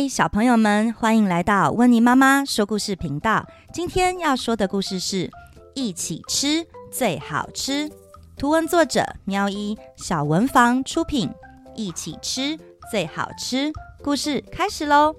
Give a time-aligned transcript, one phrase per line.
[0.00, 3.44] 嗨，小朋友们，欢迎来到温妮妈妈说故事频道。
[3.72, 5.28] 今天要说的故事是
[5.74, 7.90] 一起吃最好吃。
[8.36, 11.28] 图文作者喵一，小文房出品。
[11.74, 12.56] 一起吃
[12.92, 15.16] 最好吃，故事开始喽。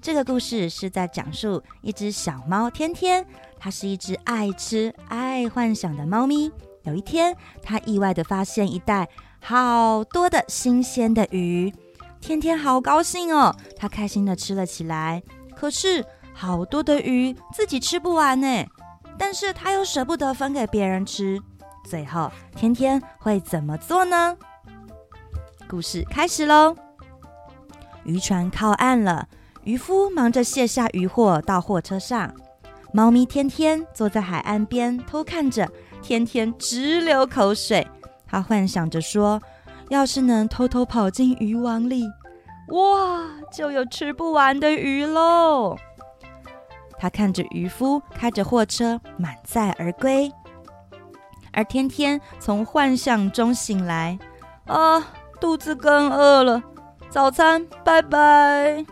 [0.00, 3.26] 这个故事是在讲述一只小猫天天，
[3.58, 6.50] 它是一只爱吃、爱幻想的猫咪。
[6.84, 9.10] 有一天，它意外地发现一袋
[9.42, 11.70] 好多的新鲜的鱼。
[12.20, 15.22] 天天好高兴哦，他开心的吃了起来。
[15.54, 18.66] 可是好多的鱼自己吃不完呢，
[19.16, 21.40] 但是他又舍不得分给别人吃。
[21.84, 24.36] 最后，天天会怎么做呢？
[25.68, 26.76] 故事开始喽。
[28.04, 29.28] 渔船靠岸了，
[29.62, 32.34] 渔夫忙着卸下渔获到货车上。
[32.92, 35.70] 猫咪天天坐在海岸边偷看着，
[36.02, 37.86] 天天直流口水。
[38.26, 39.40] 他幻想着说。
[39.88, 42.04] 要是能偷偷跑进渔网里，
[42.68, 45.76] 哇，就有吃不完的鱼喽！
[46.98, 50.32] 他看着渔夫开着货车满载而归，
[51.52, 54.18] 而天天从幻想中醒来，
[54.66, 55.00] 啊，
[55.40, 56.62] 肚子更饿了，
[57.08, 58.84] 早餐拜拜。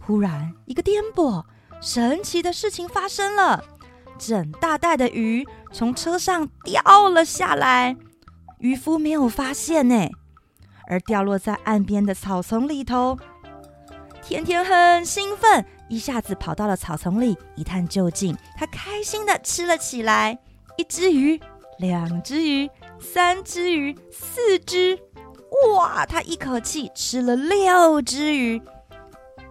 [0.00, 1.44] 忽然一个颠簸，
[1.80, 3.64] 神奇的事情发生了，
[4.18, 7.96] 整大袋的鱼从车上掉了下来。
[8.60, 10.08] 渔夫没有发现呢，
[10.88, 13.16] 而掉落在岸边的草丛里头。
[14.22, 18.36] 天天很兴奋，一下子跑到了草丛里一探究竟。
[18.56, 20.38] 他开心地吃了起来，
[20.76, 21.40] 一只鱼，
[21.78, 22.68] 两只鱼，
[23.00, 24.98] 三只鱼，四只，
[25.76, 26.04] 哇！
[26.04, 28.60] 他一口气吃了六只鱼。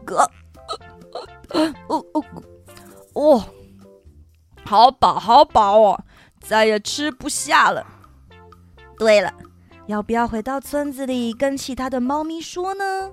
[0.05, 0.29] 哥，
[1.49, 2.43] 哦哦哦，
[3.13, 3.43] 哦，
[4.63, 6.03] 好饱，好饱哦，
[6.39, 7.85] 再也吃不下了。
[8.97, 9.31] 对了，
[9.85, 13.11] 要不要回到村子里跟其他的猫咪说呢？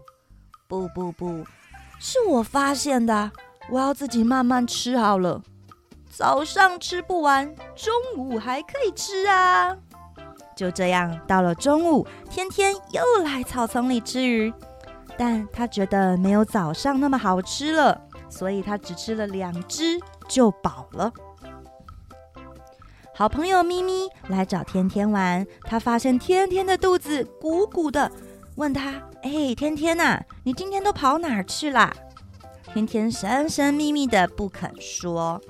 [0.67, 1.45] 不不不，
[1.99, 3.31] 是我发现的，
[3.70, 5.42] 我要自己慢慢吃好了。
[6.11, 9.77] 早上吃不完，中午还可以吃啊。
[10.57, 14.53] 就这样，到了中午，天天又来草丛里吃鱼，
[15.19, 18.01] 但他觉得没有早上那么好吃了，
[18.31, 21.13] 所以他只吃了两只就饱了。
[23.17, 28.11] 好朋友咪咪来找天天玩，他发现天天的肚子鼓鼓的，
[28.57, 31.95] 问他：“哎，天天呐，你今天都跑哪儿去啦？”
[32.75, 35.41] 天天神神秘秘的不肯说。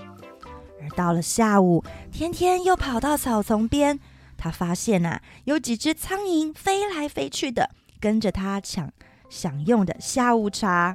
[0.78, 1.82] 而到了下午，
[2.12, 3.98] 天天又跑到草丛边，
[4.36, 8.92] 他发现呐，有几只苍蝇飞来飞去的，跟着他抢
[9.30, 10.94] 享用的下午茶。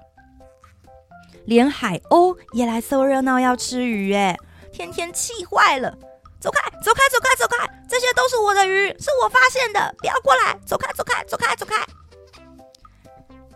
[1.46, 4.38] 连海鸥也来凑热闹要吃鱼，哎，
[4.72, 5.97] 天天气坏了。
[6.39, 7.69] 走开，走开，走开，走开！
[7.88, 10.57] 这些都是我的鱼，是我发现的，不要过来！
[10.66, 11.75] 走开，走开，走开，走开！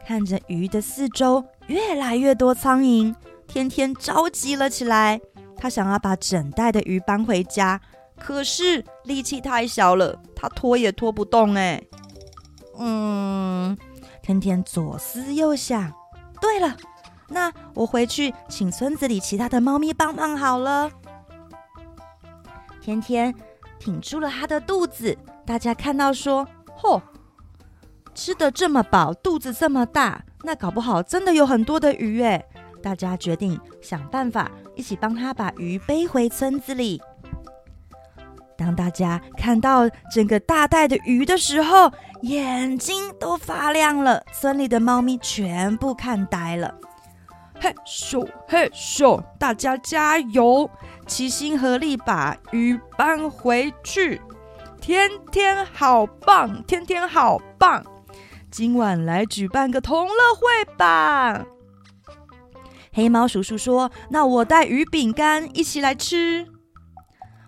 [0.06, 3.16] 看着鱼的四周越来越多苍蝇，
[3.48, 5.22] 天天着急了起来。
[5.56, 7.80] 他想要把整袋的鱼搬回家，
[8.20, 11.56] 可是力气太小了，他拖也拖不动。
[11.56, 11.82] 哎，
[12.78, 13.78] 嗯，
[14.22, 15.90] 天天左思右想，
[16.42, 16.76] 对了，
[17.30, 20.92] 那我回去请村子里其他的猫咪帮忙好了。
[22.84, 23.34] 天天
[23.80, 26.46] 挺住了他的肚子，大家看到说
[26.78, 27.02] ：“嚯，
[28.14, 32.46] 吃得这么饱，肚子这么大，那搞不好真的有很多的鱼诶。”
[32.84, 37.02] 大家决定想办法一起帮他把鱼背回村子里。
[38.58, 41.90] 当大家看到整个大袋的鱼的时候，
[42.24, 44.22] 眼睛都发亮了。
[44.34, 46.76] 村里的猫咪全部看呆了。
[47.64, 50.70] 嘿咻嘿咻，大家加油！
[51.08, 54.22] 齐心合力把鱼搬回去。
[54.82, 57.82] 天天好棒，天天好棒！
[58.52, 61.46] 今晚来举办个同乐会吧。
[62.92, 66.46] 黑猫叔叔说：“那我带鱼饼干一起来吃。”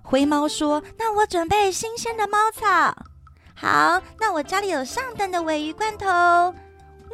[0.01, 2.95] 灰猫说：“那我准备新鲜的猫草。”
[3.53, 6.55] 好，那我家里有上等的鮪鱼罐头。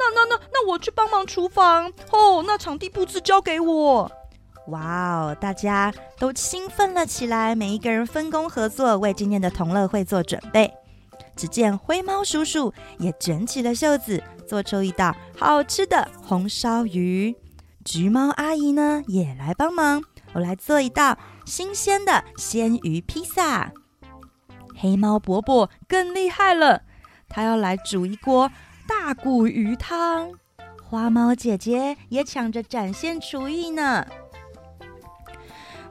[0.02, 2.44] 那那那那我去帮忙厨房哦。
[2.46, 4.12] 那场地布置交给我。
[4.68, 10.72] 哇哦，大家都兴奋了起来，每一个人分工合作，为今天的同乐会做准备。
[11.36, 17.36] 只见灰猫叔叔也卷起了袖子，做出一道好吃的红烧鱼。
[17.84, 20.04] 橘猫阿姨呢也来帮忙，
[20.34, 23.72] 我来做一道新鲜的鲜鱼披萨。
[24.78, 26.84] 黑猫伯伯更厉害了，
[27.28, 28.52] 他要来煮一锅。
[28.92, 30.30] 大骨鱼汤，
[30.84, 34.06] 花猫姐姐也抢着展现厨艺呢。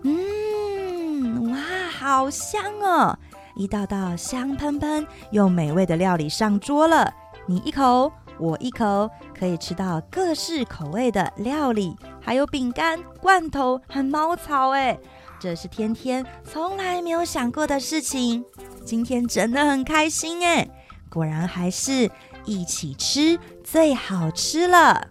[0.02, 1.58] 嗯，哇，
[1.90, 3.18] 好香哦！
[3.56, 7.10] 一道道香喷喷又美味的料理上桌了。
[7.46, 14.70] 你一口，我一口可以吃到各式口味的料理，还有饼干、罐头和猫草。
[14.70, 14.98] 哎，
[15.40, 18.44] 这是天天从来没有想过的事情。
[18.84, 20.68] 今天真的很开心哎，
[21.08, 22.10] 果然还是
[22.44, 25.08] 一起吃最好吃了。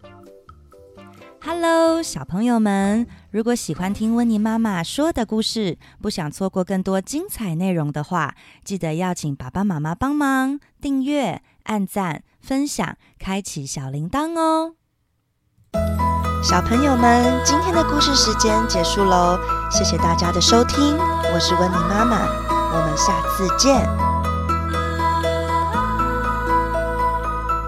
[1.42, 8.36] Hello，小朋友们，如果喜欢听温妮妈妈说的故事，不想错过更多精彩内容的话，
[8.66, 14.76] 记得要请爸爸妈妈帮忙订阅、按赞、分享、开启小铃铛哦。
[16.44, 19.40] 小朋友们，今天的故事时间结束喽，
[19.72, 24.09] 谢谢大家的收听，我是温妮妈妈，我们下次见。